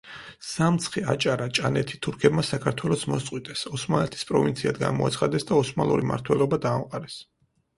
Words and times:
სამცხე, 0.51 1.01
აჭარა, 1.13 1.45
ჭანეთი 1.57 1.99
თურქებმა 2.07 2.45
საქართველოს 2.47 3.05
მოსწყვიტეს, 3.11 3.63
ოსმალეთის 3.79 4.27
პროვინციად 4.31 4.81
გამოაცხადეს 4.87 5.47
და 5.51 5.61
ოსმალური 5.65 6.09
მმართველობა 6.11 6.61
დაამყარეს. 6.69 7.21